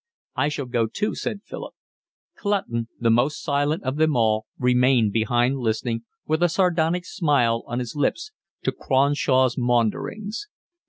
[0.35, 1.75] "I shall go too," said Philip.
[2.35, 7.77] Clutton, the most silent of them all, remained behind listening, with a sardonic smile on
[7.77, 8.31] his lips,
[8.63, 10.47] to Cronshaw's maunderings.